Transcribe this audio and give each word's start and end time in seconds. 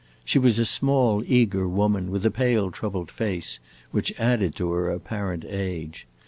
She 0.25 0.39
was 0.39 0.57
a 0.57 0.65
small, 0.65 1.21
eager 1.27 1.67
woman, 1.67 2.09
with 2.09 2.25
a 2.25 2.31
pale, 2.31 2.71
troubled 2.71 3.11
face, 3.11 3.59
which 3.91 4.19
added 4.19 4.55
to 4.55 4.71
her 4.71 4.89
apparent 4.89 5.45
age. 5.47 6.07